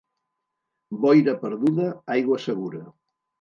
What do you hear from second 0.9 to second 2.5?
Boira perduda, aigua